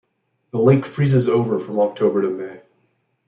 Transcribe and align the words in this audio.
The 0.49 0.57
lake 0.59 0.83
freezes 0.83 1.29
over 1.29 1.59
from 1.59 1.79
October 1.79 2.23
to 2.23 2.29
May. 2.31 2.61